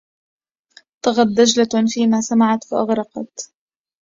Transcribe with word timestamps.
طغت 1.03 1.27
دجلة 1.29 1.85
فيما 1.93 2.21
سمعت 2.21 2.63
فأغرقت 2.63 3.51